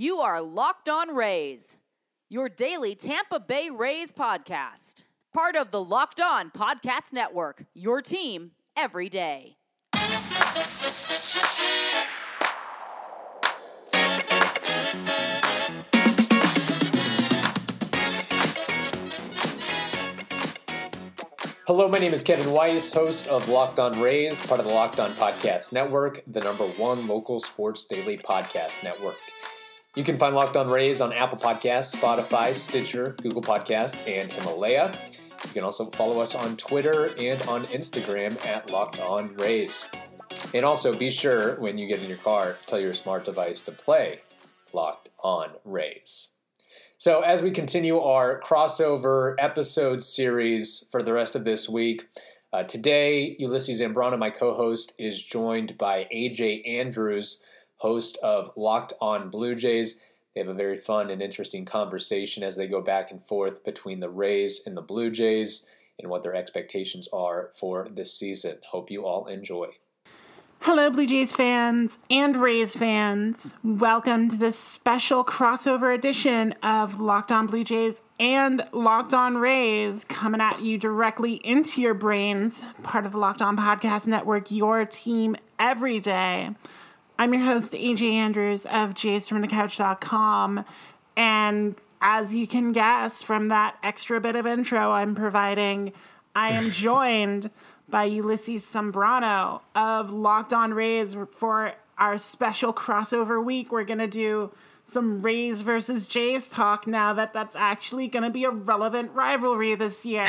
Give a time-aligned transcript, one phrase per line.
[0.00, 1.76] You are Locked On Rays,
[2.28, 5.02] your daily Tampa Bay Rays podcast.
[5.34, 9.56] Part of the Locked On Podcast Network, your team every day.
[21.66, 25.00] Hello, my name is Kevin Weiss, host of Locked On Rays, part of the Locked
[25.00, 29.16] On Podcast Network, the number one local sports daily podcast network.
[29.96, 34.92] You can find Locked On Rays on Apple Podcasts, Spotify, Stitcher, Google Podcast, and Himalaya.
[35.46, 39.86] You can also follow us on Twitter and on Instagram at Locked On Rays.
[40.52, 43.72] And also be sure when you get in your car, tell your smart device to
[43.72, 44.20] play
[44.74, 46.32] Locked On Rays.
[46.98, 52.08] So, as we continue our crossover episode series for the rest of this week,
[52.52, 57.42] uh, today Ulysses Zambrano, my co host, is joined by AJ Andrews,
[57.78, 60.00] host of Locked On Blue Jays.
[60.34, 64.00] They have a very fun and interesting conversation as they go back and forth between
[64.00, 65.66] the Rays and the Blue Jays
[65.98, 68.58] and what their expectations are for this season.
[68.70, 69.70] Hope you all enjoy.
[70.62, 73.54] Hello, Blue Jays fans and Rays fans.
[73.62, 80.04] Welcome to this special crossover edition of Locked On Blue Jays and Locked On Rays
[80.04, 84.84] coming at you directly into your brains, part of the Locked On Podcast Network, your
[84.84, 86.50] team every day.
[87.20, 90.64] I'm your host, AJ Andrews of jaysfromthecouch.com.
[91.16, 95.92] And as you can guess from that extra bit of intro I'm providing,
[96.36, 97.50] I am joined
[97.88, 103.72] by Ulysses Zambrano of Locked On Rays for our special crossover week.
[103.72, 104.52] We're going to do
[104.88, 109.74] some Rays versus Jays talk now that that's actually going to be a relevant rivalry
[109.74, 110.26] this year.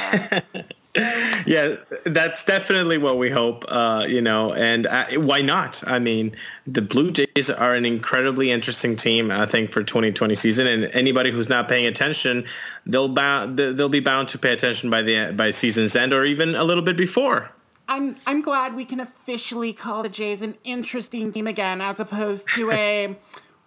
[0.81, 1.21] so.
[1.45, 5.81] Yeah, that's definitely what we hope, uh, you know, and uh, why not?
[5.87, 6.35] I mean,
[6.67, 11.31] the Blue Jays are an incredibly interesting team, I think, for 2020 season, and anybody
[11.31, 12.45] who's not paying attention,
[12.85, 16.55] they'll bound they'll be bound to pay attention by the by season's end or even
[16.55, 17.49] a little bit before.
[17.89, 22.47] I'm I'm glad we can officially call the Jays an interesting team again, as opposed
[22.49, 23.17] to a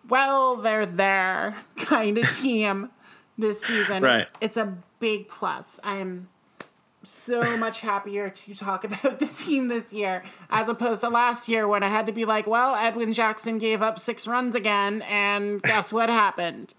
[0.09, 2.91] well, they're there kind of team
[3.39, 4.03] this season.
[4.03, 4.23] Right.
[4.23, 5.81] It's, it's a big plus.
[5.83, 6.29] I am
[7.05, 11.67] so much happier to talk about the team this year as opposed to last year
[11.67, 15.63] when I had to be like, well, Edwin Jackson gave up six runs again, and
[15.63, 16.75] guess what happened?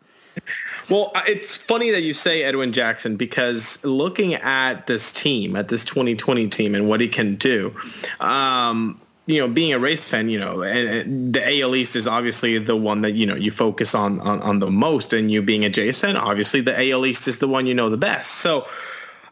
[0.90, 5.86] Well, it's funny that you say Edwin Jackson because looking at this team, at this
[5.86, 7.74] 2020 team, and what he can do,
[8.20, 12.58] um, you know, being a race fan, you know, and, the AL East is obviously
[12.58, 15.64] the one that you know you focus on, on on the most, and you being
[15.64, 18.36] a Jays fan, obviously the AL East is the one you know the best.
[18.36, 18.68] So.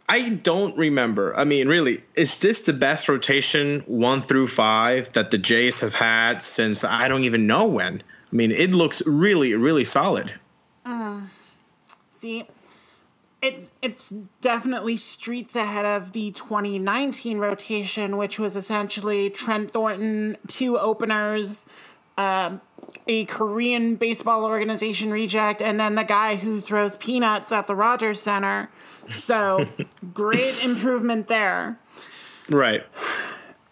[0.09, 1.33] I don't remember.
[1.37, 5.93] I mean, really, is this the best rotation one through five that the Jays have
[5.93, 8.03] had since I don't even know when?
[8.31, 10.33] I mean, it looks really, really solid.
[10.85, 11.21] Uh,
[12.09, 12.45] see,
[13.41, 20.77] it's it's definitely streets ahead of the 2019 rotation, which was essentially Trent Thornton, two
[20.77, 21.65] openers,
[22.17, 22.57] uh,
[23.07, 28.21] a Korean baseball organization reject, and then the guy who throws peanuts at the Rogers
[28.21, 28.69] Center.
[29.07, 29.67] So
[30.13, 31.79] great improvement there.
[32.49, 32.83] Right.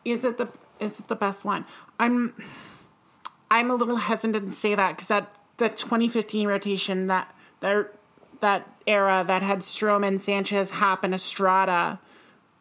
[0.03, 1.65] Is it the is it the best one?
[1.99, 2.33] I'm
[3.51, 7.98] I'm a little hesitant to say that because that the 2015 rotation that that
[8.41, 11.99] that era that had Stroman, Sanchez, Happ, and Estrada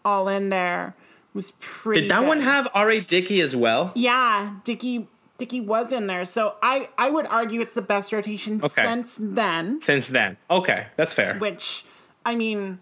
[0.05, 0.95] all in there
[1.35, 2.03] was pretty.
[2.03, 2.29] Did that good.
[2.29, 3.01] one have R.A.
[3.01, 3.93] Dickey as well?
[3.95, 5.07] Yeah, Dickey
[5.39, 8.83] Dickey was in there, so I I would argue it's the best rotation Okay.
[8.83, 9.81] since then.
[9.81, 11.39] Since then, okay, that's fair.
[11.39, 11.85] Which,
[12.25, 12.81] I mean,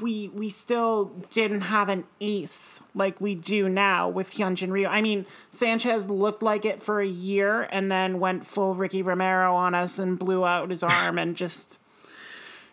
[0.00, 4.86] we we still didn't have an ace like we do now with Hyunjin Ryu.
[4.86, 9.54] I mean, Sanchez looked like it for a year and then went full Ricky Romero
[9.56, 11.76] on us and blew out his arm and just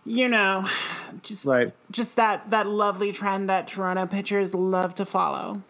[0.05, 0.67] you know,
[1.23, 1.71] just Right.
[1.91, 5.61] just that that lovely trend that Toronto pitchers love to follow.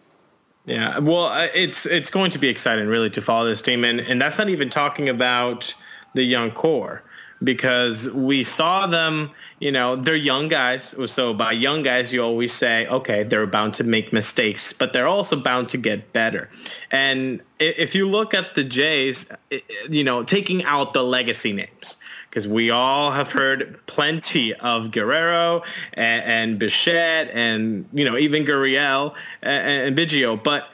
[0.66, 4.22] Yeah, well, it's it's going to be exciting, really, to follow this team, and and
[4.22, 5.74] that's not even talking about
[6.14, 7.04] the young core
[7.44, 9.32] because we saw them.
[9.60, 10.96] You know, they're young guys.
[11.06, 15.08] So by young guys, you always say, okay, they're bound to make mistakes, but they're
[15.08, 16.50] also bound to get better.
[16.90, 19.32] And if you look at the Jays,
[19.90, 21.98] you know, taking out the legacy names.
[22.32, 25.64] Because we all have heard plenty of Guerrero
[25.96, 30.70] and, and Bichette and you know even Gurriel and, and Biggio, but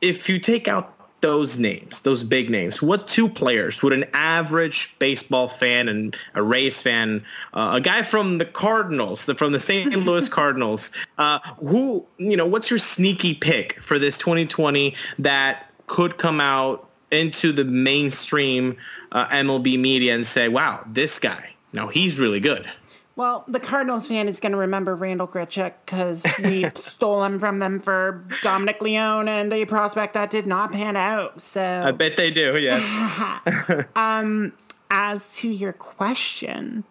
[0.00, 4.96] if you take out those names, those big names, what two players would an average
[4.98, 9.58] baseball fan and a Rays fan, uh, a guy from the Cardinals, the, from the
[9.58, 9.90] St.
[10.06, 16.18] Louis Cardinals, uh, who, you know, what's your sneaky pick for this 2020 that could
[16.18, 18.76] come out into the mainstream
[19.12, 22.70] uh, MLB media and say, "Wow, this guy, no, he's really good."
[23.18, 27.58] Well, the Cardinals fan is going to remember Randall Grichuk because we stole him from
[27.58, 31.40] them for Dominic Leone and a prospect that did not pan out.
[31.40, 32.56] So I bet they do.
[32.56, 33.84] Yes.
[33.96, 34.52] um,
[34.88, 36.84] as to your question,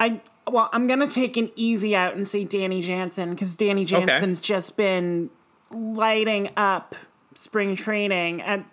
[0.00, 3.84] I well, I'm going to take an easy out and say Danny Jansen because Danny
[3.84, 4.46] Jansen's okay.
[4.46, 5.28] just been
[5.70, 6.94] lighting up
[7.34, 8.64] spring training and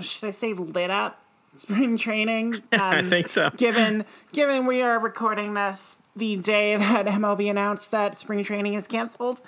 [0.00, 1.22] should I say lit up
[1.54, 2.54] spring training?
[2.72, 3.50] Um, I think so.
[3.56, 8.86] Given given we are recording this the day that MLB announced that spring training is
[8.86, 9.40] canceled.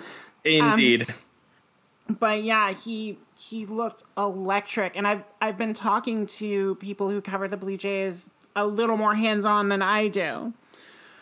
[0.43, 1.09] Indeed.
[1.09, 7.21] Um, but yeah, he he looked electric, and I've I've been talking to people who
[7.21, 10.53] cover the Blue Jays a little more hands on than I do.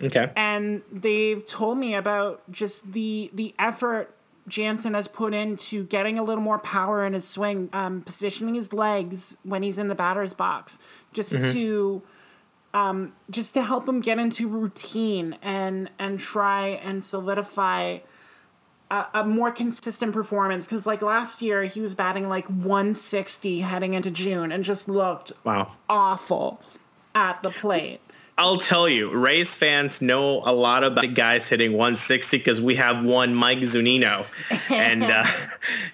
[0.02, 0.32] Okay.
[0.36, 4.14] And they've told me about just the the effort
[4.48, 8.74] Jansen has put into getting a little more power in his swing, um, positioning his
[8.74, 10.80] legs when he's in the batter's box,
[11.14, 11.52] just mm-hmm.
[11.52, 12.02] to
[12.74, 18.00] um, just to help him get into routine and and try and solidify
[18.90, 20.66] a, a more consistent performance.
[20.66, 25.32] Because like last year, he was batting like 160 heading into June and just looked
[25.44, 26.62] wow awful
[27.14, 28.02] at the plate.
[28.38, 32.76] I'll tell you, Rays fans know a lot about the guys hitting 160 because we
[32.76, 34.26] have one Mike Zunino,
[34.70, 35.26] and uh,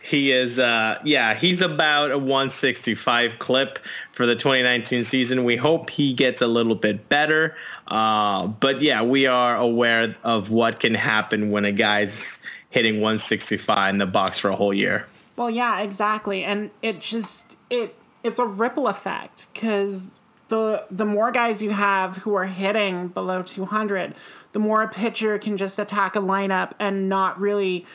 [0.02, 3.80] he is, uh, yeah, he's about a 165 clip
[4.14, 5.44] for the 2019 season.
[5.44, 7.56] We hope he gets a little bit better,
[7.88, 13.90] uh, but yeah, we are aware of what can happen when a guy's hitting 165
[13.90, 15.06] in the box for a whole year.
[15.36, 20.20] Well, yeah, exactly, and it just it it's a ripple effect because
[20.50, 24.16] the the more guys you have who are hitting below 200,
[24.54, 27.86] the more a pitcher can just attack a lineup and not really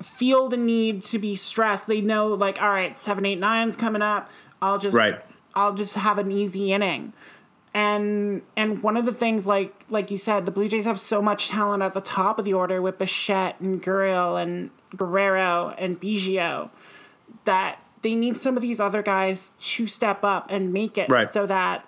[0.00, 1.86] feel the need to be stressed.
[1.86, 4.30] They know like, all right, seven, eight, nine's coming up.
[4.60, 5.20] I'll just right.
[5.54, 7.12] I'll just have an easy inning.
[7.74, 11.22] And and one of the things like like you said, the Blue Jays have so
[11.22, 16.00] much talent at the top of the order with Bichette and Gurriel and Guerrero and
[16.00, 16.70] Biggio
[17.44, 21.28] that they need some of these other guys to step up and make it right.
[21.28, 21.84] so that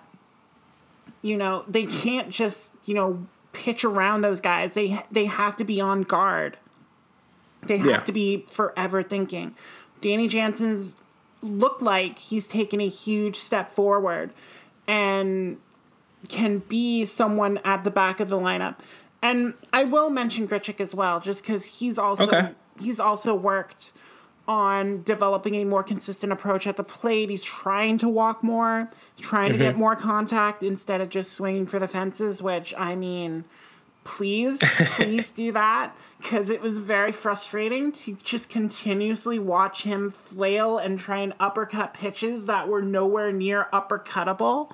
[1.21, 4.73] you know they can't just you know pitch around those guys.
[4.73, 6.57] They they have to be on guard.
[7.63, 7.97] They have yeah.
[7.99, 9.55] to be forever thinking.
[10.01, 10.95] Danny Jansen's
[11.43, 14.31] looked like he's taken a huge step forward
[14.87, 15.57] and
[16.27, 18.77] can be someone at the back of the lineup.
[19.21, 22.51] And I will mention Grichuk as well, just because he's also okay.
[22.79, 23.93] he's also worked
[24.47, 27.29] on developing a more consistent approach at the plate.
[27.29, 28.89] He's trying to walk more,
[29.19, 29.57] trying mm-hmm.
[29.57, 29.79] to get mm-hmm.
[29.79, 33.45] more contact instead of just swinging for the fences, which I mean,
[34.03, 34.59] please,
[34.95, 40.99] please do that because it was very frustrating to just continuously watch him flail and
[40.99, 44.71] try and uppercut pitches that were nowhere near uppercuttable.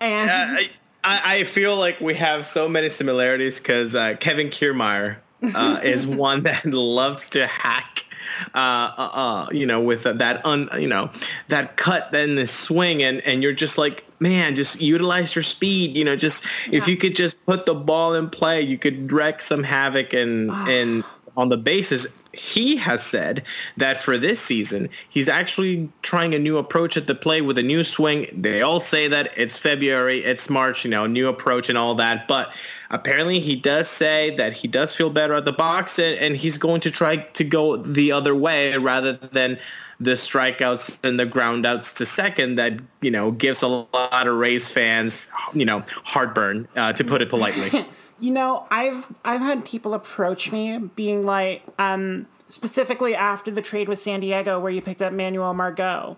[0.00, 0.62] And uh,
[1.04, 6.06] I, I, feel like we have so many similarities because uh, Kevin Kiermaier uh, is
[6.06, 8.06] one that loves to hack
[8.54, 11.10] uh, uh, uh, you know, with that un, you know,
[11.48, 15.96] that cut, then the swing, and and you're just like, man, just utilize your speed.
[15.96, 16.78] You know, just yeah.
[16.78, 20.50] if you could just put the ball in play, you could wreck some havoc and
[20.50, 21.04] and
[21.36, 22.19] on the bases.
[22.32, 23.42] He has said
[23.76, 27.62] that for this season, he's actually trying a new approach at the play with a
[27.62, 28.26] new swing.
[28.32, 32.28] They all say that it's February, it's March, you know, new approach and all that,
[32.28, 32.54] but
[32.90, 36.56] apparently he does say that he does feel better at the box and, and he's
[36.56, 39.58] going to try to go the other way rather than
[40.00, 44.68] the strikeouts and the groundouts to second that you know gives a lot of Rays
[44.68, 47.84] fans you know heartburn uh, to put it politely.
[48.20, 53.88] you know, I've I've had people approach me being like, um, specifically after the trade
[53.88, 56.16] with San Diego where you picked up Manuel Margot,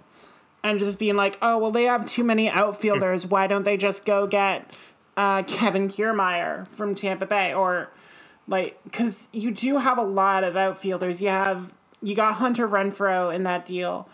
[0.64, 3.26] and just being like, oh well, they have too many outfielders.
[3.26, 4.76] Why don't they just go get
[5.16, 7.90] uh, Kevin Kiermaier from Tampa Bay, or
[8.48, 11.20] like because you do have a lot of outfielders.
[11.20, 14.08] You have you got Hunter Renfroe in that deal,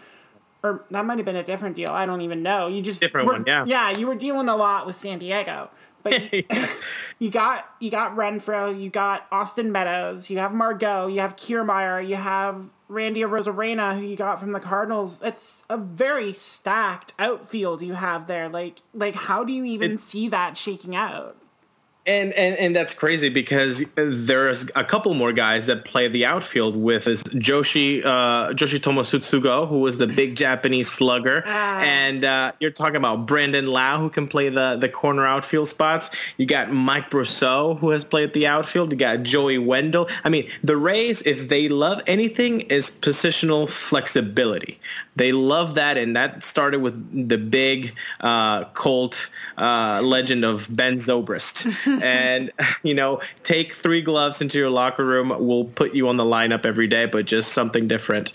[0.63, 1.91] or that might have been a different deal.
[1.91, 2.69] I don't even know.
[2.69, 3.65] You just different were, one, yeah.
[3.65, 5.71] Yeah, you were dealing a lot with San Diego,
[6.03, 6.45] but you,
[7.19, 12.07] you got you got Renfroe, you got Austin Meadows, you have Margot, you have Kiermaier,
[12.07, 15.23] you have Randy Arozarena, who you got from the Cardinals.
[15.23, 18.49] It's a very stacked outfield you have there.
[18.49, 21.37] Like, like how do you even it, see that shaking out?
[22.07, 26.75] And, and and that's crazy because there's a couple more guys that play the outfield
[26.75, 32.53] with is Joshi uh, Yoshitomo Tsutsugo, who was the big Japanese slugger, uh, and uh,
[32.61, 36.17] you're talking about Brandon Lowe, who can play the the corner outfield spots.
[36.39, 38.91] You got Mike Brosseau, who has played the outfield.
[38.91, 40.09] You got Joey Wendle.
[40.25, 44.81] I mean, the Rays, if they love anything, is positional flexibility.
[45.17, 49.29] They love that, and that started with the big uh, Colt
[49.59, 51.67] uh, legend of Ben Zobrist.
[52.03, 52.51] and
[52.83, 55.35] you know, take three gloves into your locker room.
[55.39, 58.33] We'll put you on the lineup every day, but just something different.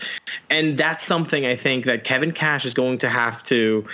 [0.49, 3.85] And that's something I think that Kevin Cash is going to have to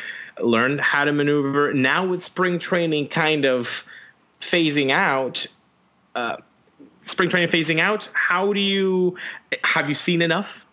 [0.41, 3.83] learn how to maneuver now with spring training kind of
[4.39, 5.45] phasing out.
[6.15, 6.37] Uh,
[7.01, 8.09] spring training phasing out.
[8.13, 9.17] How do you
[9.63, 10.65] have you seen enough?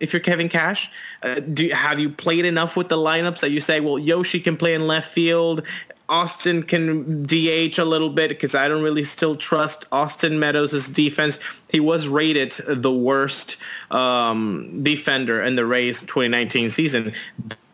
[0.00, 0.90] If you're Kevin Cash,
[1.22, 4.56] uh, do have you played enough with the lineups that you say, well, Yoshi can
[4.56, 5.62] play in left field,
[6.08, 11.38] Austin can DH a little bit because I don't really still trust Austin Meadows' defense.
[11.70, 13.56] He was rated the worst
[13.90, 17.14] um, defender in the Rays 2019 season.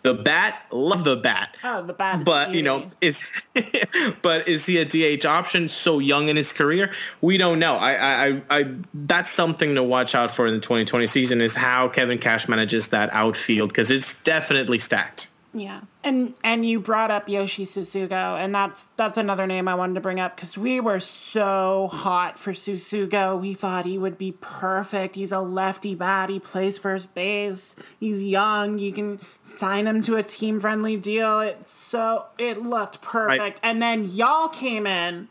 [0.02, 1.56] The bat, love the bat.
[1.62, 2.24] Oh, the bat.
[2.24, 3.22] but you know, is
[4.22, 6.90] but is he a DH option so young in his career?
[7.20, 7.76] We don't know.
[7.76, 11.88] I, I, I, that's something to watch out for in the 2020 season is how
[11.88, 15.28] Kevin Cash manages that outfield because it's definitely stacked.
[15.52, 15.80] Yeah.
[16.04, 20.00] And and you brought up Yoshi Tsutsugo and that's that's another name I wanted to
[20.00, 23.40] bring up because we were so hot for Tsutsugo.
[23.40, 25.16] We thought he would be perfect.
[25.16, 26.30] He's a lefty bat.
[26.30, 27.74] He plays first base.
[27.98, 28.78] He's young.
[28.78, 31.40] You can sign him to a team friendly deal.
[31.40, 33.60] It's so it looked perfect.
[33.64, 35.28] I, and then y'all came in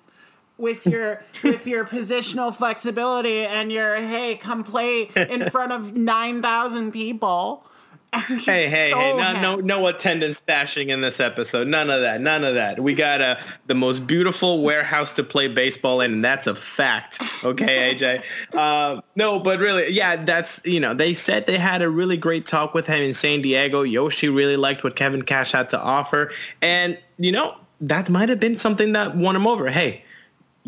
[0.57, 6.91] with your with your positional flexibility and your hey come play in front of 9000
[6.91, 7.65] people
[8.13, 8.91] hey, hey, hey!
[8.91, 11.67] No, no, no attendance bashing in this episode.
[11.67, 12.21] None of that.
[12.21, 12.79] None of that.
[12.79, 17.19] We got a the most beautiful warehouse to play baseball in, and that's a fact.
[17.43, 18.23] Okay, AJ.
[18.53, 22.45] Uh, no, but really, yeah, that's you know they said they had a really great
[22.45, 23.83] talk with him in San Diego.
[23.83, 28.39] Yoshi really liked what Kevin Cash had to offer, and you know that might have
[28.39, 29.69] been something that won him over.
[29.69, 30.03] Hey,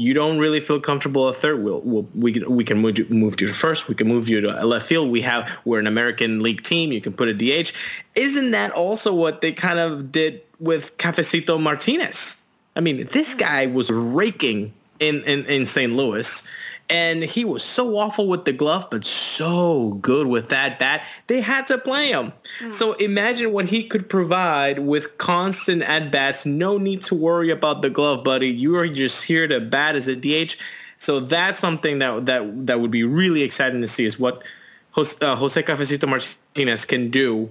[0.01, 3.05] you don't really feel comfortable at third, we'll, we'll, we can we can move you,
[3.09, 3.87] move you to first.
[3.87, 5.11] We can move you to left field.
[5.11, 6.91] We have we're an American League team.
[6.91, 7.71] You can put a DH.
[8.15, 12.41] Isn't that also what they kind of did with Cafecito Martinez?
[12.75, 15.93] I mean, this guy was raking in in, in St.
[15.93, 16.49] Louis,
[16.91, 21.05] and he was so awful with the glove, but so good with that bat.
[21.27, 22.33] They had to play him.
[22.59, 22.73] Mm.
[22.73, 26.45] So imagine what he could provide with constant at bats.
[26.45, 28.49] No need to worry about the glove, buddy.
[28.49, 30.57] You are just here to bat as a DH.
[30.97, 34.43] So that's something that that that would be really exciting to see is what
[34.91, 37.49] Jose, uh, Jose Cafecito Martinez can do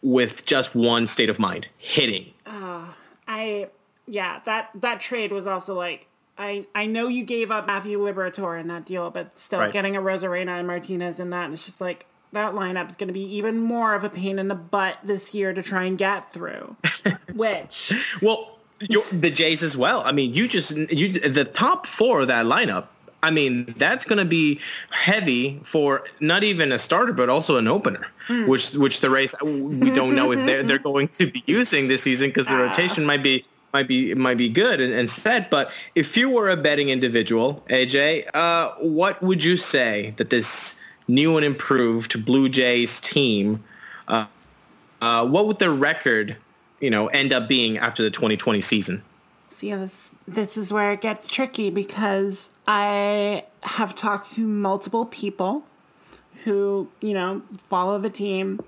[0.00, 2.32] with just one state of mind, hitting.
[2.46, 2.86] Uh,
[3.28, 3.68] I
[4.06, 6.08] yeah, that that trade was also like
[6.38, 9.72] I, I know you gave up Matthew Liberatore in that deal, but still right.
[9.72, 13.14] getting a Arozarena and Martinez in that, it's just like that lineup is going to
[13.14, 16.32] be even more of a pain in the butt this year to try and get
[16.32, 16.76] through.
[17.34, 18.58] Which, well,
[19.12, 20.02] the Jays as well.
[20.04, 22.86] I mean, you just you the top four of that lineup.
[23.24, 24.58] I mean, that's going to be
[24.90, 28.48] heavy for not even a starter, but also an opener, mm.
[28.48, 32.02] which which the race we don't know if they're they're going to be using this
[32.02, 32.66] season because the uh.
[32.66, 35.48] rotation might be might be might be good and instead.
[35.50, 40.80] But if you were a betting individual, AJ, uh, what would you say that this
[41.08, 43.62] new and improved Blue Jays team,
[44.08, 44.26] uh,
[45.00, 46.36] uh, what would their record,
[46.80, 49.02] you know, end up being after the 2020 season?
[49.48, 55.64] See, this this is where it gets tricky because I have talked to multiple people
[56.44, 58.60] who you know follow the team.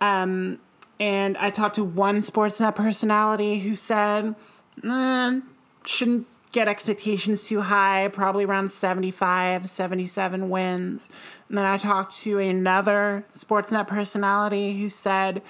[0.00, 0.58] Um,
[1.04, 4.34] and I talked to one Sportsnet personality who said,
[4.82, 5.40] eh,
[5.84, 11.10] shouldn't get expectations too high, probably around 75, 77 wins.
[11.50, 15.42] And then I talked to another Sportsnet personality who said,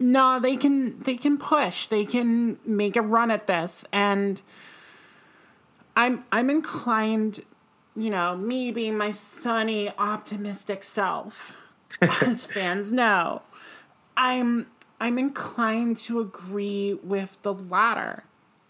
[0.00, 1.86] no, they can they can push.
[1.86, 3.84] They can make a run at this.
[3.92, 4.42] And
[5.94, 7.44] I'm I'm inclined,
[7.94, 11.56] you know, me being my sunny, optimistic self,
[12.00, 13.42] as fans know,
[14.16, 14.66] I'm
[15.00, 18.24] I'm inclined to agree with the latter.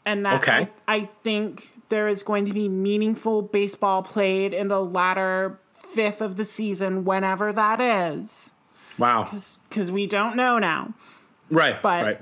[0.07, 0.69] And that okay.
[0.89, 6.21] I, I think there is going to be meaningful baseball played in the latter fifth
[6.21, 8.53] of the season, whenever that is.
[8.97, 9.29] Wow.
[9.69, 10.95] Because we don't know now.
[11.51, 11.81] Right.
[11.83, 12.21] But right.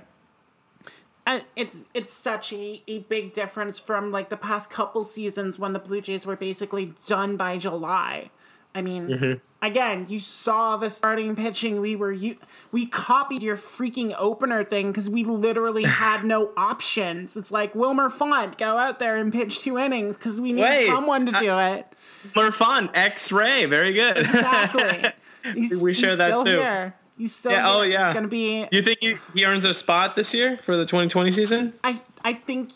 [1.55, 5.79] It's it's such a, a big difference from like the past couple seasons when the
[5.79, 8.31] Blue Jays were basically done by July.
[8.75, 11.81] I mean, mm-hmm again, you saw the starting pitching.
[11.81, 12.37] We were you
[12.73, 17.37] we copied your freaking opener thing because we literally had no options.
[17.37, 20.87] It's like Wilmer Font, go out there and pitch two innings because we need Wait,
[20.87, 21.87] someone to do it.
[22.35, 22.91] More fun.
[22.95, 23.67] X-ray.
[23.67, 24.19] Very good.
[24.19, 25.13] Exactly.
[25.55, 26.51] He's- We share that too.
[26.51, 26.95] Here.
[27.17, 28.15] He's still Yeah, oh, yeah.
[28.15, 28.69] Gonna be.
[28.71, 31.73] You think he, he earns a spot this year for the 2020 season?
[31.83, 32.71] I I think,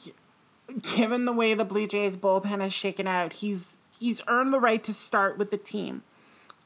[0.96, 4.82] given the way the Blue Jays bullpen has shaken out, he's he's earned the right
[4.82, 6.02] to start with the team.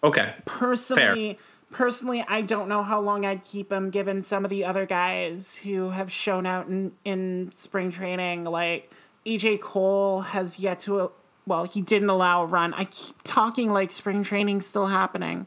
[0.07, 0.35] Okay.
[0.45, 1.39] personally
[1.71, 5.57] personally i don't know how long i'd keep him given some of the other guys
[5.57, 8.45] who have shown out in, in spring training.
[8.45, 8.91] Like
[9.25, 9.59] A.J.
[9.59, 11.11] Cole has yet to
[11.47, 12.75] well he didn't allow a run.
[12.75, 15.47] I keep talking like spring training's still happening.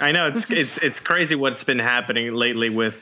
[0.00, 3.00] I know it's it's it's crazy what's been happening lately with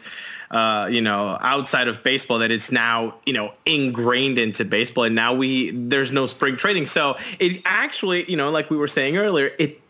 [0.51, 5.15] uh, you know outside of baseball that is now you know ingrained into baseball and
[5.15, 6.87] now we there's no spring training.
[6.87, 9.81] So it actually you know like we were saying earlier it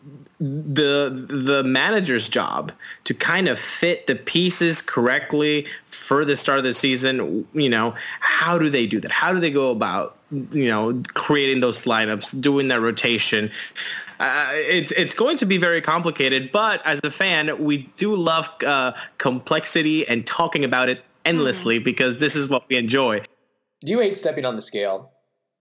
[0.43, 2.73] the the manager's job
[3.05, 7.93] to kind of fit the pieces correctly for the start of the season you know
[8.19, 10.19] how do they do that how do they go about
[10.51, 13.49] you know creating those lineups doing that rotation
[14.19, 18.47] uh, it's it's going to be very complicated, but as a fan, we do love
[18.65, 23.19] uh, complexity and talking about it endlessly because this is what we enjoy.
[23.83, 25.11] Do you hate stepping on the scale?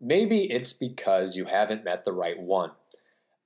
[0.01, 2.71] Maybe it's because you haven't met the right one.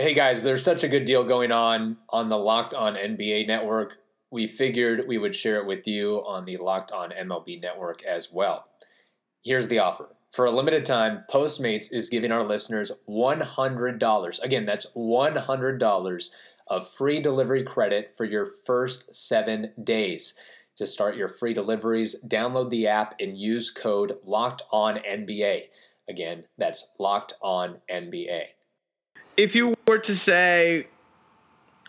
[0.00, 3.96] Hey guys, there's such a good deal going on on the Locked On NBA network.
[4.30, 8.30] We figured we would share it with you on the Locked On MLB network as
[8.32, 8.66] well.
[9.42, 10.10] Here's the offer.
[10.32, 14.40] For a limited time, Postmates is giving our listeners $100.
[14.40, 16.28] Again, that's $100
[16.68, 20.34] of free delivery credit for your first seven days.
[20.76, 25.62] To start your free deliveries, download the app and use code Locked On NBA.
[26.08, 28.42] Again, that's Locked On NBA.
[29.38, 30.88] If you were to say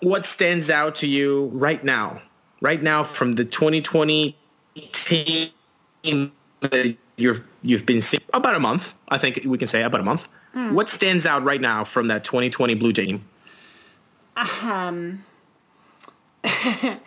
[0.01, 2.21] what stands out to you right now,
[2.61, 4.37] right now from the 2020
[4.91, 6.31] team
[6.61, 10.03] that you've you've been seeing about a month, I think we can say about a
[10.03, 10.29] month.
[10.53, 13.25] What stands out right now from that 2020 Blue Jay team?
[14.61, 15.25] um
[16.43, 16.99] uh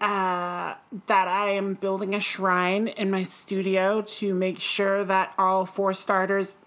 [0.00, 5.94] that I am building a shrine in my studio to make sure that all four
[5.94, 6.58] starters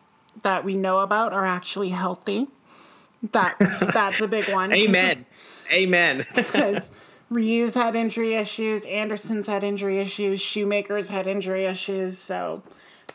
[0.43, 2.47] that we know about are actually healthy.
[3.31, 3.55] That
[3.93, 4.71] that's a big one.
[4.73, 5.25] Amen.
[5.71, 6.25] Amen.
[6.35, 6.89] Because
[7.29, 12.17] Ryu's had injury issues, Anderson's had injury issues, Shoemaker's had injury issues.
[12.17, 12.63] So,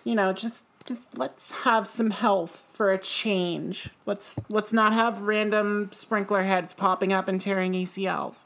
[0.05, 3.91] you know, just just let's have some health for a change.
[4.07, 8.45] Let's let's not have random sprinkler heads popping up and tearing ACLs.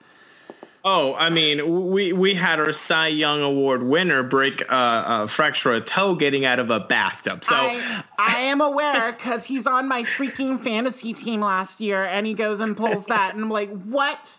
[0.91, 5.75] Oh, I mean, we we had our Cy Young Award winner break uh, uh, fracture
[5.75, 7.45] a toe getting out of a bathtub.
[7.45, 12.27] So I, I am aware because he's on my freaking fantasy team last year, and
[12.27, 14.35] he goes and pulls that, and I'm like, what?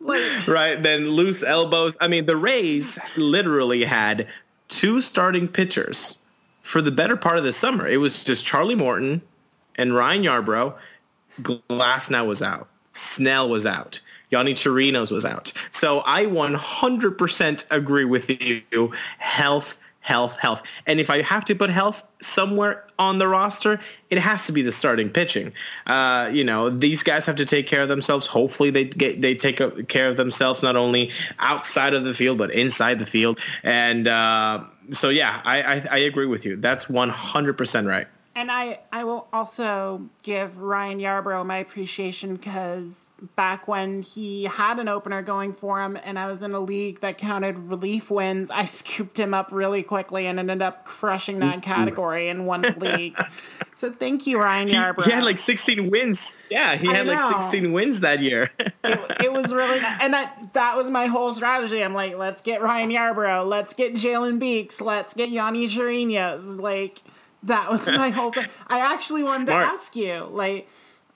[0.00, 1.94] Like, right then loose elbows.
[2.00, 4.28] I mean, the Rays literally had
[4.68, 6.22] two starting pitchers
[6.62, 7.86] for the better part of the summer.
[7.86, 9.20] It was just Charlie Morton
[9.76, 10.74] and Ryan Yarbrough.
[11.42, 12.66] Glasnow was out.
[12.92, 14.00] Snell was out.
[14.30, 15.52] Yonny Chirinos was out.
[15.70, 18.92] So I 100% agree with you.
[19.18, 20.62] Health health, health.
[20.86, 24.62] And if I have to put health somewhere on the roster, it has to be
[24.62, 25.52] the starting pitching.
[25.86, 28.26] Uh, you know, these guys have to take care of themselves.
[28.26, 32.50] Hopefully, they get they take care of themselves not only outside of the field but
[32.50, 33.38] inside the field.
[33.62, 36.56] And uh, so, yeah, I, I I agree with you.
[36.56, 38.08] That's one hundred percent right.
[38.40, 44.78] And I, I will also give Ryan Yarbrough my appreciation because back when he had
[44.78, 48.50] an opener going for him and I was in a league that counted relief wins,
[48.50, 53.14] I scooped him up really quickly and ended up crushing that category in one league.
[53.74, 55.04] so thank you, Ryan Yarbrough.
[55.04, 56.34] He, he had like 16 wins.
[56.48, 57.12] Yeah, he I had know.
[57.12, 58.50] like 16 wins that year.
[58.58, 58.72] it,
[59.22, 59.98] it, was really nice.
[60.00, 61.84] And that, that was my whole strategy.
[61.84, 63.46] I'm like, let's get Ryan Yarbrough.
[63.46, 64.80] Let's get Jalen Beeks.
[64.80, 66.58] Let's get Yonny Chirinos.
[66.58, 67.02] Like–
[67.44, 68.46] that was my whole thing.
[68.66, 69.66] I actually wanted Smart.
[69.66, 70.68] to ask you, like,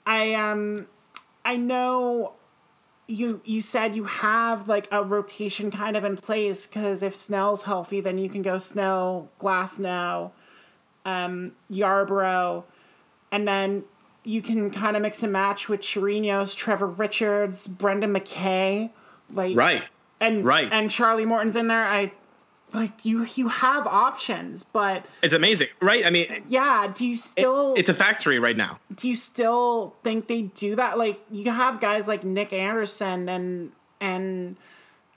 [0.06, 0.86] I um,
[1.44, 2.34] I know
[3.06, 7.64] you you said you have like a rotation kind of in place because if Snell's
[7.64, 10.32] healthy, then you can go Snell, Glasnow,
[11.04, 12.64] um, Yarbrough,
[13.30, 13.84] and then
[14.24, 18.90] you can kind of mix and match with Chirinos, Trevor Richards, Brendan McKay,
[19.30, 19.82] like right,
[20.20, 21.84] and right, and Charlie Morton's in there.
[21.84, 22.12] I
[22.74, 26.04] like you you have options but it's amazing right?
[26.04, 28.78] I mean yeah do you still it, it's a factory right now.
[28.94, 30.98] Do you still think they do that?
[30.98, 34.56] Like you have guys like nick anderson and and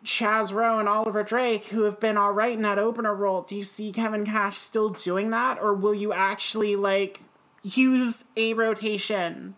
[0.06, 3.42] chaz roe and oliver drake who have been all right in that opener role.
[3.42, 7.22] Do you see kevin cash still doing that or will you actually like
[7.64, 9.56] use a rotation?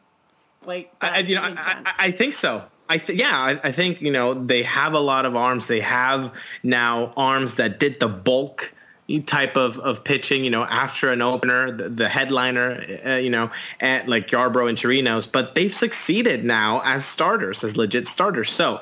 [0.65, 4.11] Like I, you know I, I think so I th- yeah, I, I, think you
[4.11, 5.67] know they have a lot of arms.
[5.67, 8.73] They have now arms that did the bulk
[9.25, 10.43] type of, of pitching.
[10.43, 14.77] You know, after an opener, the, the headliner, uh, you know, at like Yarbrough and
[14.77, 18.49] Chirinos, but they've succeeded now as starters, as legit starters.
[18.49, 18.81] So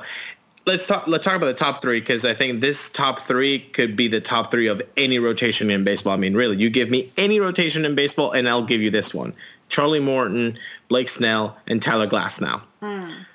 [0.66, 1.06] let's talk.
[1.08, 4.22] Let's talk about the top three because I think this top three could be the
[4.22, 6.14] top three of any rotation in baseball.
[6.14, 9.14] I mean, really, you give me any rotation in baseball, and I'll give you this
[9.14, 9.34] one:
[9.68, 12.62] Charlie Morton, Blake Snell, and Tyler Glasnow.
[12.82, 13.26] Mm.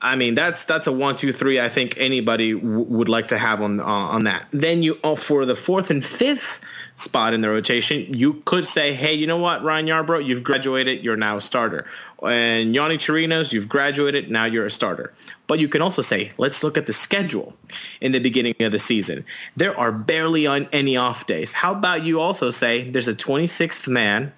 [0.00, 1.60] I mean, that's that's a one, two, three.
[1.60, 4.46] I think anybody w- would like to have on uh, on that.
[4.52, 6.60] Then you oh, for the fourth and fifth
[6.98, 11.04] spot in the rotation, you could say, hey, you know what, Ryan Yarbrough, you've graduated,
[11.04, 11.86] you're now a starter.
[12.22, 15.14] And Yonny Chirinos, you've graduated, now you're a starter.
[15.46, 17.54] But you can also say, let's look at the schedule
[18.00, 19.24] in the beginning of the season.
[19.56, 21.52] There are barely on any off days.
[21.52, 24.32] How about you also say there's a 26th man,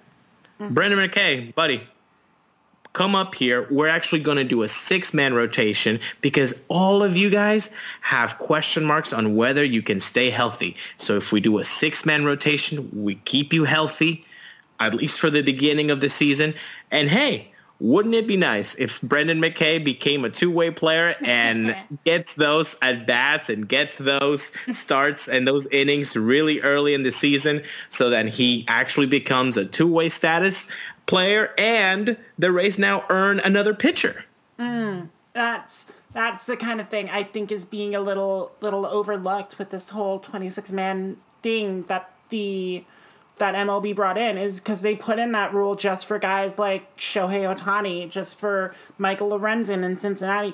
[0.59, 0.73] mm-hmm.
[0.75, 1.81] Brendan McKay, buddy,
[2.93, 3.67] come up here.
[3.69, 8.37] We're actually going to do a six man rotation because all of you guys have
[8.39, 10.75] question marks on whether you can stay healthy.
[10.97, 14.25] So if we do a six man rotation, we keep you healthy,
[14.79, 16.53] at least for the beginning of the season.
[16.91, 17.51] And hey,
[17.81, 21.75] wouldn't it be nice if Brendan McKay became a two-way player and
[22.05, 27.11] gets those at bats and gets those starts and those innings really early in the
[27.11, 30.71] season so that he actually becomes a two-way status?
[31.11, 34.23] Player, and the Rays now earn another pitcher.
[34.57, 39.59] Mm, that's that's the kind of thing I think is being a little little overlooked
[39.59, 42.85] with this whole 26 man thing that the
[43.39, 46.95] that MLB brought in is because they put in that rule just for guys like
[46.95, 50.53] Shohei Ohtani, just for Michael Lorenzen in Cincinnati,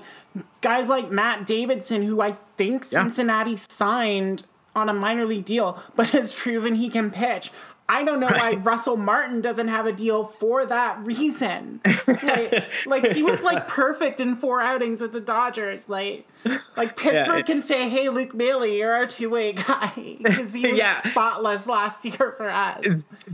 [0.62, 3.04] guys like Matt Davidson, who I think yeah.
[3.04, 7.52] Cincinnati signed on a minor league deal, but has proven he can pitch.
[7.90, 8.58] I don't know right.
[8.58, 11.80] why Russell Martin doesn't have a deal for that reason.
[12.08, 15.88] like, like he was like perfect in four outings with the Dodgers.
[15.88, 16.28] Like
[16.76, 20.54] like Pittsburgh yeah, it, can say, "Hey, Luke Maile, you're our two way guy," because
[20.54, 21.02] he was yeah.
[21.02, 22.86] spotless last year for us.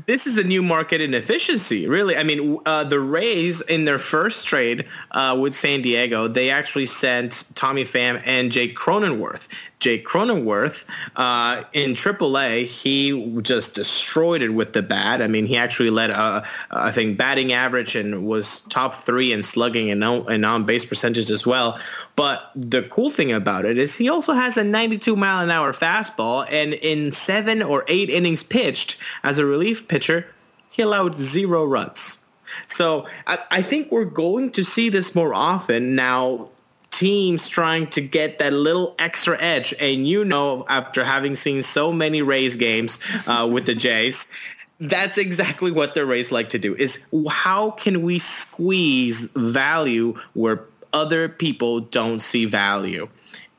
[0.05, 2.15] This is a new market inefficiency, really.
[2.15, 6.85] I mean, uh, the Rays in their first trade uh, with San Diego, they actually
[6.85, 9.47] sent Tommy Pham and Jake Cronenworth.
[9.83, 10.85] Jake Cronenworth
[11.17, 15.21] uh, in AAA, he just destroyed it with the bat.
[15.21, 19.43] I mean, he actually led, uh, I think, batting average and was top three in
[19.43, 21.77] slugging and on base percentage as well.
[22.15, 25.73] But the cool thing about it is he also has a 92 mile an hour
[25.73, 30.27] fastball, and in seven or eight innings pitched as a relief pitcher,
[30.69, 32.23] he allowed zero runs.
[32.67, 36.49] So I, I think we're going to see this more often now.
[36.91, 41.91] Teams trying to get that little extra edge, and you know, after having seen so
[41.91, 44.31] many Rays games uh, with the Jays,
[44.79, 46.75] that's exactly what the Rays like to do.
[46.75, 50.57] Is how can we squeeze value where
[50.93, 53.09] other people don't see value.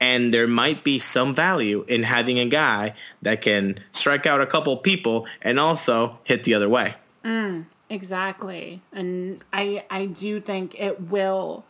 [0.01, 4.47] And there might be some value in having a guy that can strike out a
[4.47, 6.95] couple people and also hit the other way.
[7.25, 8.83] Mm, exactly.
[8.93, 11.65] And I I do think it will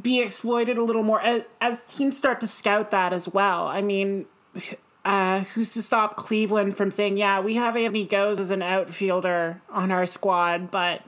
[0.00, 3.66] be exploited a little more as, as teams start to scout that as well.
[3.66, 4.26] I mean,
[5.04, 9.62] uh, who's to stop Cleveland from saying, yeah, we have Andy Gose as an outfielder
[9.70, 11.02] on our squad, but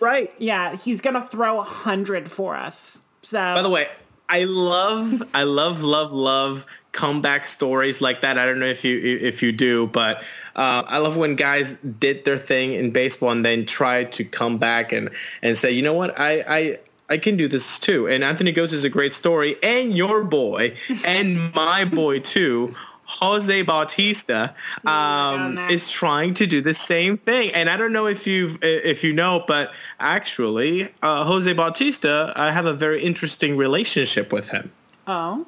[0.00, 0.32] Right.
[0.38, 3.02] yeah, he's gonna throw a hundred for us.
[3.22, 3.88] So By the way,
[4.28, 8.38] I love, I love, love, love comeback stories like that.
[8.38, 10.18] I don't know if you if you do, but
[10.56, 14.58] uh, I love when guys did their thing in baseball and then tried to come
[14.58, 15.10] back and
[15.42, 16.78] and say, you know what, I I.
[17.12, 18.06] I can do this too.
[18.06, 19.56] And Anthony Gose is a great story.
[19.64, 22.72] And your boy, and my boy too,
[23.10, 24.54] Jose Bautista,
[24.86, 27.50] um, is trying to do the same thing.
[27.52, 32.50] And I don't know if you if you know, but actually, uh, Jose Bautista, I
[32.52, 34.70] have a very interesting relationship with him.
[35.06, 35.46] oh,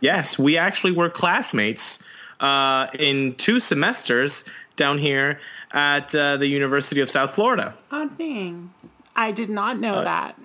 [0.00, 2.02] Yes, we actually were classmates
[2.40, 4.44] uh, in two semesters
[4.76, 5.38] down here
[5.72, 7.74] at uh, the University of South Florida.
[7.92, 8.70] oh, dang,
[9.14, 10.39] I did not know Uh, that.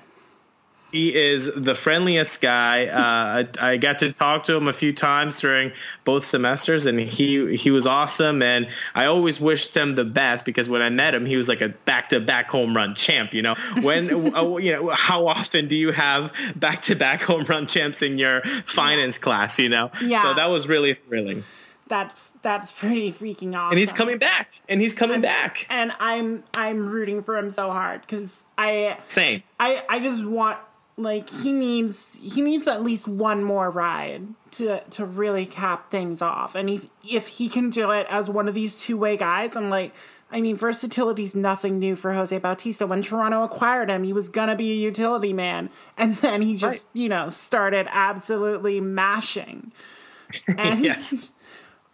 [0.91, 2.86] He is the friendliest guy.
[2.86, 5.71] Uh, I, I got to talk to him a few times during
[6.06, 8.41] both semesters, and he he was awesome.
[8.41, 11.60] And I always wished him the best because when I met him, he was like
[11.60, 13.34] a back-to-back home run champ.
[13.34, 18.02] You know, when uh, you know how often do you have back-to-back home run champs
[18.02, 19.60] in your finance class?
[19.60, 20.21] You know, Yeah.
[20.21, 21.43] so that was really thrilling.
[21.88, 23.71] That's that's pretty freaking awesome.
[23.71, 25.67] And he's coming back, and he's coming back.
[25.69, 29.43] and I'm I'm rooting for him so hard because I Same.
[29.60, 30.58] I I just want
[30.98, 36.22] like he needs he needs at least one more ride to to really cap things
[36.22, 39.56] off, and if if he can do it as one of these two way guys,
[39.56, 39.94] I'm like.
[40.32, 42.88] I mean, versatility's nothing new for Jose Bautista.
[42.88, 46.88] When Toronto acquired him, he was gonna be a utility man, and then he just,
[46.94, 49.72] you know, started absolutely mashing,
[50.58, 51.32] and Yes.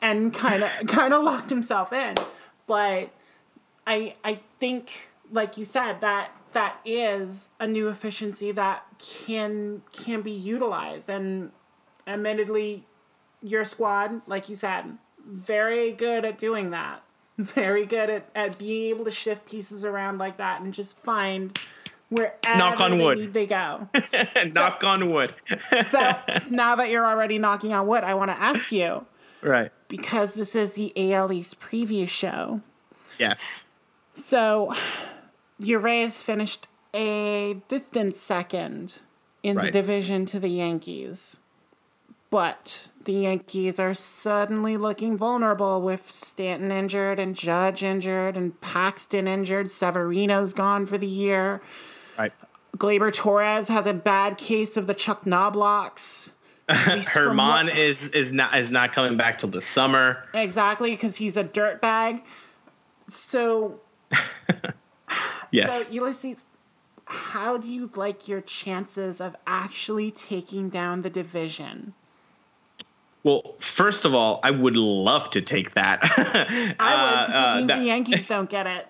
[0.01, 2.15] and kind of kind of locked himself in.
[2.67, 3.11] But
[3.85, 10.21] I I think, like you said, that that is a new efficiency that can can
[10.21, 11.09] be utilized.
[11.09, 11.51] And
[12.07, 12.85] admittedly,
[13.41, 17.03] your squad, like you said, very good at doing that.
[17.37, 21.57] Very good at, at being able to shift pieces around like that and just find
[22.09, 23.33] wherever Knock on wood.
[23.33, 23.87] they go.
[24.53, 25.33] Knock on wood.
[25.87, 26.15] So
[26.49, 29.07] now that you're already knocking on wood, I want to ask you
[29.41, 29.71] right.
[29.87, 32.61] because this is the AL East preview show.
[33.17, 33.69] Yes.
[34.11, 34.75] So,
[35.61, 35.79] your
[36.23, 38.99] finished a distant second
[39.43, 41.39] in the division to the Yankees.
[42.29, 49.27] But the Yankees are suddenly looking vulnerable with Stanton injured and Judge injured and Paxton
[49.27, 49.69] injured.
[49.69, 51.61] Severino's gone for the year.
[52.17, 52.31] Right.
[52.77, 56.31] Gleyber Torres has a bad case of the Chuck Knoblauchs.
[56.69, 60.23] At least from Germán what- is is not is not coming back till the summer.
[60.33, 62.21] Exactly, because he's a dirtbag.
[63.09, 63.81] So,
[65.51, 65.87] Yes.
[65.87, 66.45] So, Ulysses,
[67.05, 71.93] how do you like your chances of actually taking down the division?
[73.23, 75.99] well, first of all, I would love to take that.
[76.79, 78.87] I would, because uh, that- the Yankees don't get it.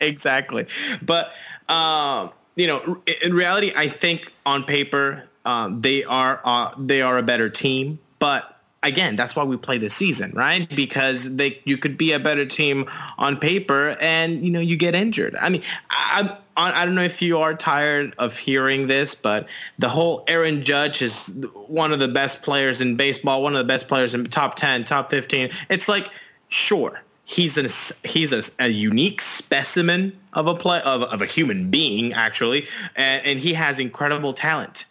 [0.00, 0.66] exactly.
[1.02, 1.32] But
[1.68, 7.02] um, you know, in- in reality, I think on paper um, they are uh, they
[7.02, 7.98] are a better team.
[8.18, 8.51] But
[8.82, 10.68] again, that's why we play this season, right?
[10.74, 14.94] Because they you could be a better team on paper, and you know you get
[14.94, 15.36] injured.
[15.36, 16.38] I mean, I, I'm.
[16.54, 21.00] I don't know if you are tired of hearing this, but the whole Aaron Judge
[21.00, 21.34] is
[21.66, 24.84] one of the best players in baseball, one of the best players in top 10,
[24.84, 25.48] top 15.
[25.70, 26.10] It's like,
[26.50, 27.66] sure, he's an
[28.04, 32.66] he's a, a unique specimen of a play of, of a human being actually
[32.96, 34.86] and, and he has incredible talent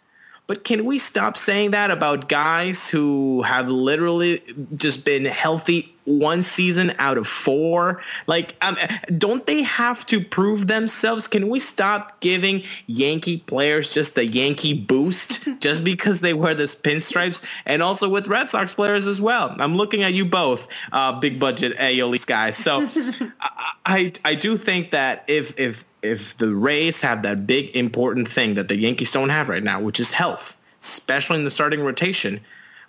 [0.52, 4.42] but can we stop saying that about guys who have literally
[4.74, 8.02] just been healthy one season out of four?
[8.26, 8.76] Like, um,
[9.16, 11.26] don't they have to prove themselves?
[11.26, 16.64] Can we stop giving Yankee players just the Yankee boost just because they wear the
[16.64, 17.42] pinstripes?
[17.64, 19.56] And also with Red Sox players as well.
[19.58, 22.58] I'm looking at you both, uh, big budget East guys.
[22.58, 22.86] So
[23.40, 28.28] I, I I do think that if if if the Rays have that big important
[28.28, 31.80] thing that the Yankees don't have right now, which is health, especially in the starting
[31.80, 32.40] rotation,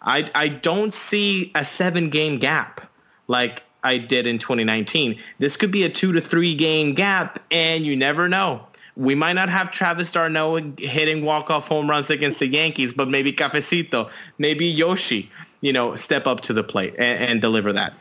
[0.01, 2.81] I I don't see a seven game gap
[3.27, 5.19] like I did in 2019.
[5.39, 8.65] This could be a two to three game gap, and you never know.
[8.95, 13.33] We might not have Travis d'Arnaud hitting walk-off home runs against the Yankees, but maybe
[13.33, 17.93] Cafecito, maybe Yoshi, you know, step up to the plate and, and deliver that.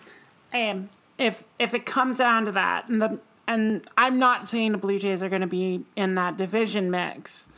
[0.53, 4.79] And if if it comes down to that, and the and I'm not saying the
[4.79, 7.49] Blue Jays are going to be in that division mix,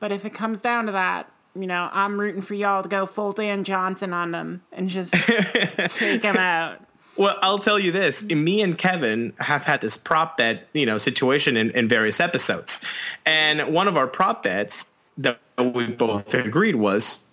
[0.00, 3.06] but if it comes down to that, you know, I'm rooting for y'all to go
[3.06, 5.12] full Dan Johnson on them and just
[5.88, 6.82] take them out.
[7.16, 8.28] Well, I'll tell you this.
[8.30, 12.84] Me and Kevin have had this prop bet, you know, situation in, in various episodes.
[13.24, 17.26] And one of our prop bets that we both agreed was,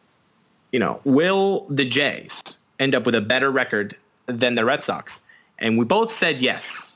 [0.72, 2.42] you know, will the Jays
[2.80, 3.96] end up with a better record
[4.28, 5.22] than the Red Sox?
[5.60, 6.93] And we both said yes.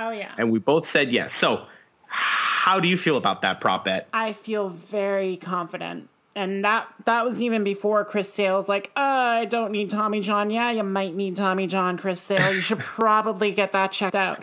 [0.00, 0.32] Oh yeah.
[0.38, 1.34] And we both said yes.
[1.34, 1.66] So
[2.06, 4.08] how do you feel about that prop bet?
[4.12, 6.08] I feel very confident.
[6.36, 10.50] And that that was even before Chris Sale's like, uh, I don't need Tommy John.
[10.50, 12.54] Yeah, you might need Tommy John, Chris Sale.
[12.54, 14.42] You should probably get that checked out.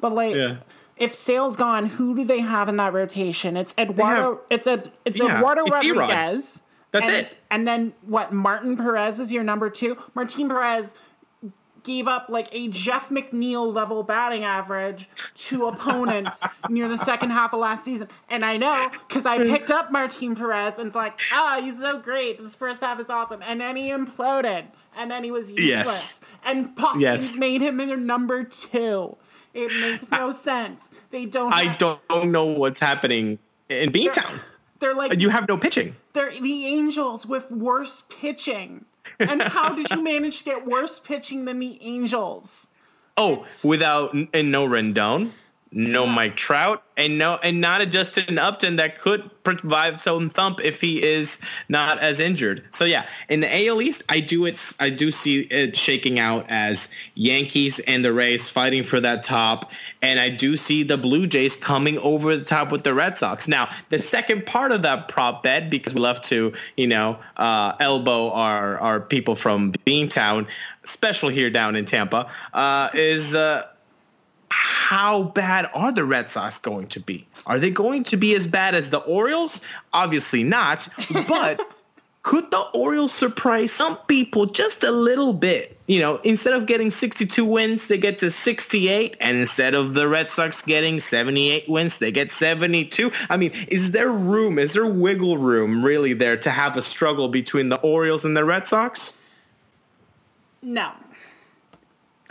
[0.00, 0.56] But like Yeah.
[0.96, 3.56] if Sale's gone, who do they have in that rotation?
[3.56, 5.78] It's Eduardo have- it's a it's Yeah, Eduardo it's.
[5.78, 6.62] Rodriguez.
[6.90, 7.36] That's and, it.
[7.50, 9.98] And then what, Martin Perez is your number two?
[10.14, 10.94] Martin Perez
[11.88, 17.52] gave up like a Jeff McNeil level batting average to opponents near the second half
[17.54, 18.08] of last season.
[18.28, 22.40] And I know because I picked up Martin Perez and like, ah, he's so great.
[22.42, 23.40] This first half is awesome.
[23.42, 24.66] And then he imploded.
[24.96, 25.66] And then he was useless.
[25.66, 26.20] Yes.
[26.44, 27.38] And Poppins Yes.
[27.38, 29.16] made him their number two.
[29.54, 30.90] It makes no sense.
[31.10, 33.38] They don't I have- don't know what's happening
[33.70, 34.40] in Beantown.
[34.80, 35.96] they're like You have no pitching.
[36.12, 38.84] they're the Angels with worse pitching.
[39.18, 42.68] And how did you manage to get worse pitching than the Angels?
[43.16, 45.32] Oh, without and no Rendon,
[45.70, 50.60] no Mike Trout, and no and not a Justin Upton that could provide some thump
[50.62, 52.64] if he is not as injured.
[52.70, 54.72] So yeah, in the AL East, I do it.
[54.80, 59.72] I do see it shaking out as Yankees and the Rays fighting for that top,
[60.02, 63.46] and I do see the Blue Jays coming over the top with the Red Sox.
[63.46, 67.74] Now, the second part of that prop bet, because we love to, you know, uh,
[67.80, 70.46] elbow our our people from Beantown,
[70.84, 73.34] special here down in Tampa, uh, is.
[73.34, 73.66] Uh,
[74.60, 77.24] how bad are the Red Sox going to be?
[77.46, 79.60] Are they going to be as bad as the Orioles?
[79.92, 80.88] Obviously not,
[81.28, 81.60] but
[82.24, 85.78] could the Orioles surprise some people just a little bit?
[85.86, 90.08] You know, instead of getting 62 wins, they get to 68, and instead of the
[90.08, 93.12] Red Sox getting 78 wins, they get 72.
[93.30, 97.28] I mean, is there room, is there wiggle room really there to have a struggle
[97.28, 99.16] between the Orioles and the Red Sox?
[100.62, 100.90] No.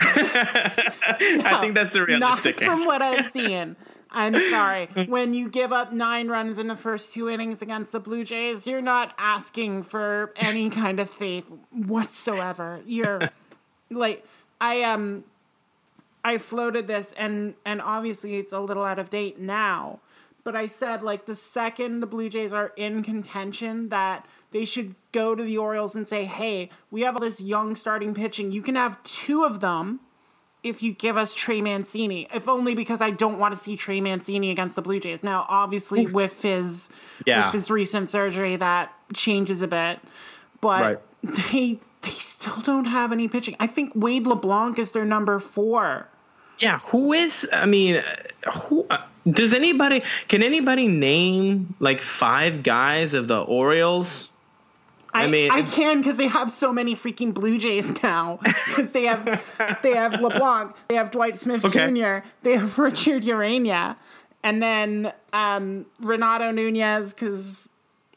[0.00, 2.86] I think that's the realistic Not from answer.
[2.88, 3.76] what I've seen.
[4.10, 4.86] I'm sorry.
[5.06, 8.66] When you give up nine runs in the first two innings against the Blue Jays,
[8.66, 12.80] you're not asking for any kind of faith whatsoever.
[12.86, 13.30] You're
[13.90, 14.24] like
[14.60, 15.24] I um
[16.24, 20.00] I floated this and and obviously it's a little out of date now.
[20.42, 24.94] But I said like the second the Blue Jays are in contention that they should
[25.12, 28.50] go to the Orioles and say, "Hey, we have all this young starting pitching.
[28.52, 30.00] You can have two of them
[30.64, 34.00] if you give us Trey Mancini, if only because I don't want to see Trey
[34.00, 35.22] Mancini against the Blue Jays.
[35.22, 36.88] Now, obviously, with his
[37.26, 37.46] Yeah.
[37.46, 40.00] with his recent surgery, that changes a bit,
[40.60, 40.98] but Right.
[41.52, 43.56] they they still don't have any pitching.
[43.58, 46.08] I think Wade LeBlanc is their number four.
[46.60, 47.48] Yeah, who is?
[47.52, 48.02] I mean,
[48.64, 48.98] who uh,
[49.30, 50.02] does anybody?
[50.28, 54.30] Can anybody name like five guys of the Orioles?
[55.14, 58.40] I, mean- I can because they have so many freaking Blue Jays now.
[58.66, 59.24] Because they have
[59.82, 61.88] they have LeBlanc, they have Dwight Smith Okay.
[61.90, 63.96] Jr., they have Richard Ureña,
[64.42, 67.68] and then um, Renato Nunez because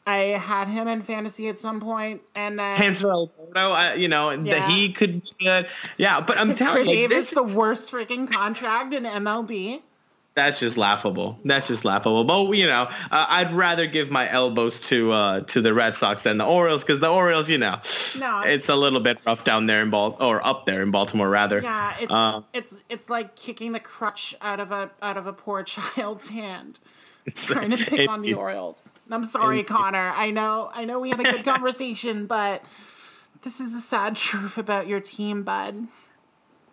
[0.06, 4.30] I had him in fantasy at some point, and then Hanser Alberto, uh, you know
[4.30, 4.60] Yeah.
[4.60, 5.66] that he could be good.
[5.96, 9.80] Yeah, but I'm telling Chris you, Davis, this the worst freaking contract in MLB.
[10.34, 11.38] That's just laughable.
[11.44, 12.24] That's just laughable.
[12.24, 16.22] But you know, uh, I'd rather give my elbows to uh, to the Red Sox
[16.22, 17.80] than the Orioles because the Orioles, you know,
[18.18, 21.28] No, it's a little bit rough down there in Bal or up there in Baltimore
[21.28, 21.60] rather.
[21.62, 25.32] Yeah, it's Uh, it's it's like kicking the crutch out of a out of a
[25.32, 26.80] poor child's hand.
[27.24, 28.88] It's- trying to pick it- on the Orioles.
[29.08, 30.10] I'm sorry, it- Connor.
[30.16, 32.64] I know I know we had a good conversation, but
[33.42, 35.86] this is the sad truth about your team, bud.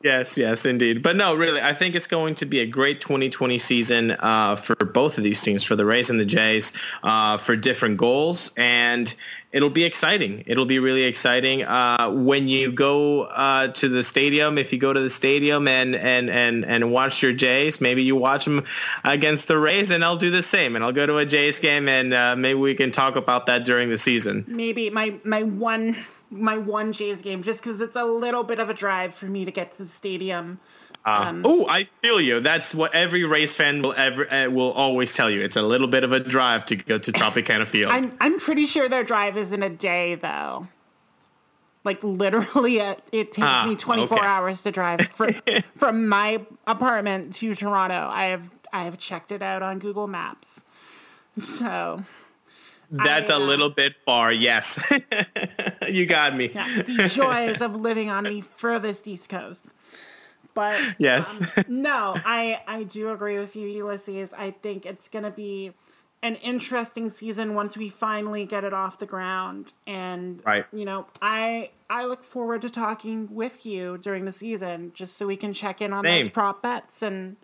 [0.01, 1.03] Yes, yes, indeed.
[1.03, 4.75] But no, really, I think it's going to be a great 2020 season uh, for
[4.75, 6.71] both of these teams, for the Rays and the Jays,
[7.03, 9.13] uh, for different goals, and
[9.51, 10.41] it'll be exciting.
[10.47, 14.57] It'll be really exciting uh, when you go uh, to the stadium.
[14.57, 18.15] If you go to the stadium and and and and watch your Jays, maybe you
[18.15, 18.63] watch them
[19.03, 20.77] against the Rays, and I'll do the same.
[20.77, 23.65] And I'll go to a Jays game, and uh, maybe we can talk about that
[23.65, 24.45] during the season.
[24.47, 25.97] Maybe my my one
[26.29, 29.45] my one Jays game, just because it's a little bit of a drive for me
[29.45, 30.59] to get to the stadium.
[31.05, 32.39] Um, oh, I feel you.
[32.41, 35.41] That's what every Rays fan will ever uh, will always tell you.
[35.41, 37.91] It's a little bit of a drive to go to Tropicana Field.
[37.91, 40.67] I'm I'm pretty sure their drive is in a day though.
[41.85, 44.27] Like literally, it, it takes Ah, me 24 okay.
[44.27, 45.33] hours to drive from
[45.77, 48.09] from my apartment to Toronto.
[48.11, 50.65] I have I have checked it out on Google Maps.
[51.37, 52.03] So
[52.91, 54.31] That's I, a uh, little bit far.
[54.33, 54.81] Yes,
[55.87, 56.51] you got me.
[56.53, 59.67] yeah, the joys of living on the furthest East Coast.
[60.53, 61.41] But Yes.
[61.57, 64.33] um, no, I I do agree with you, Ulises.
[64.37, 65.73] I think it's gonna be
[66.21, 70.65] an interesting season once we finally get it off the ground and Right.
[70.73, 75.25] you know i i look forward to talking with you during the season just so
[75.25, 77.37] we can check in on those prop bets and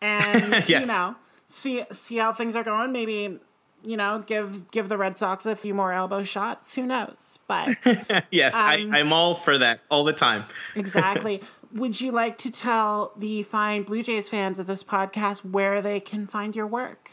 [0.00, 1.16] and you know
[1.48, 3.38] see see how things are going maybe
[3.82, 7.76] you know give give the red sox a few more elbow shots who knows but
[8.30, 10.44] yes, Um, I, I'm all for that all the time.
[10.74, 15.82] exactly would you like to tell the fine blue jays fans of this podcast where
[15.82, 17.12] they can find your work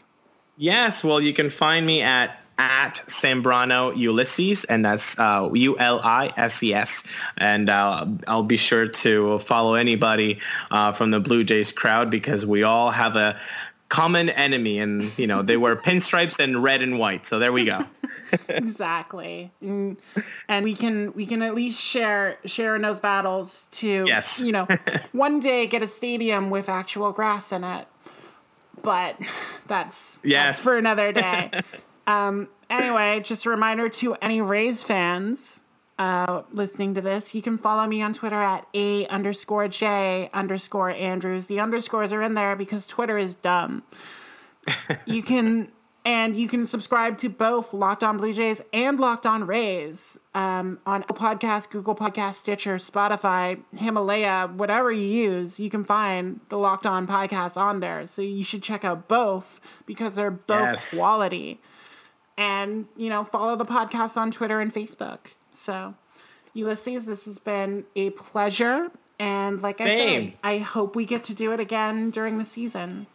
[0.57, 5.99] Yes, well, you can find me at at Zambrano Ulises, and that's uh, U L
[6.01, 7.05] I S E S.
[7.37, 10.39] And uh, I'll be sure to follow anybody
[10.71, 13.37] uh, from the Blue Jays crowd because we all have a
[13.95, 17.25] common enemy, and you know they wear pinstripes and red and white.
[17.25, 17.85] So there we go.
[18.49, 19.97] exactly and,
[20.49, 24.41] and we can we can at least share share in those battles to Yes.
[24.41, 24.67] you know
[25.11, 27.87] one day get a stadium with actual grass in it
[28.81, 29.15] but
[29.67, 30.57] that's Yes.
[30.57, 31.51] that's for another day
[32.07, 35.61] um anyway just a reminder to any rays fans
[35.97, 40.89] uh listening to this you can follow me on twitter at a underscore j underscore
[40.89, 43.81] andrews the underscores are in there because twitter is dumb
[45.05, 45.71] you can
[46.03, 50.77] and you can subscribe to both Locked On Blue Jays and Locked On Rays um,
[50.85, 55.59] on Apple Podcast, Google Podcast, Stitcher, Spotify, Himalaya, whatever you use.
[55.59, 58.05] You can find the Locked On podcast on there.
[58.05, 60.95] So you should check out both because they're both Yes.
[60.95, 61.59] quality.
[62.37, 65.31] And you know, follow the podcast on Twitter and Facebook.
[65.55, 65.95] So,
[66.55, 68.91] Ulises, this has been a pleasure.
[69.19, 70.31] And like I Same.
[70.31, 73.07] said, I hope we get to do it again during the season.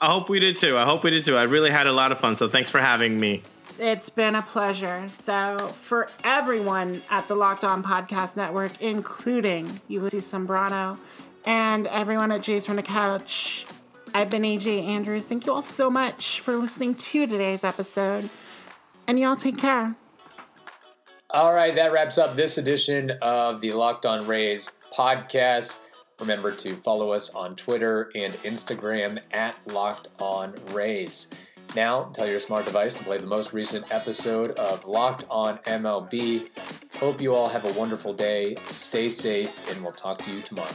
[0.00, 0.76] I hope we did too.
[0.76, 1.36] I hope we did too.
[1.36, 2.36] I really had a lot of fun.
[2.36, 3.42] So thanks for having me.
[3.78, 5.08] It's been a pleasure.
[5.22, 10.98] So, for everyone at the Locked On Podcast Network, including Ulises Zambrano
[11.44, 13.66] and everyone at Jays from the Couch,
[14.14, 15.26] I've been AJ Andrews.
[15.26, 18.30] Thank you all so much for listening to today's episode.
[19.08, 19.96] And y'all take care.
[21.34, 25.74] All right, that wraps up this edition of the Locked On Rays podcast.
[26.20, 31.28] Remember to follow us on Twitter and Instagram at Locked On Rays.
[31.74, 36.50] Now, tell your smart device to play the most recent episode of Locked On MLB.
[36.98, 38.54] Hope you all have a wonderful day.
[38.66, 40.70] Stay safe, and we'll talk to you tomorrow.